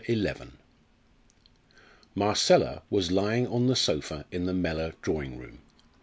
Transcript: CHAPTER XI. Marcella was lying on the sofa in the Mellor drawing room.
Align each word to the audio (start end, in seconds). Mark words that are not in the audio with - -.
CHAPTER 0.03 0.33
XI. 0.33 0.45
Marcella 2.15 2.81
was 2.89 3.11
lying 3.11 3.45
on 3.45 3.67
the 3.67 3.75
sofa 3.75 4.25
in 4.31 4.47
the 4.47 4.53
Mellor 4.55 4.93
drawing 5.03 5.37
room. 5.37 5.59